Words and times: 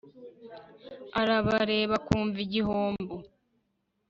arabareba 1.21 1.93
akumva 1.99 2.37
igihombo 2.45 3.15